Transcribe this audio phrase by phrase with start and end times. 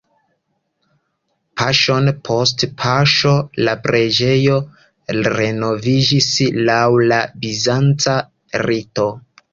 [1.61, 3.33] Paŝon post paŝo
[3.67, 4.57] la preĝejo
[5.37, 6.31] renoviĝis
[6.71, 8.17] laŭ la bizanca
[8.69, 9.11] rito.